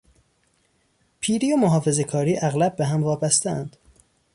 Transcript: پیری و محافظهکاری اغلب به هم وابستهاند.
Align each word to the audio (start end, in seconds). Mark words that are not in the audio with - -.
پیری 1.19 1.53
و 1.53 1.55
محافظهکاری 1.57 2.37
اغلب 2.41 2.75
به 2.75 2.85
هم 2.85 3.03
وابستهاند. 3.03 3.77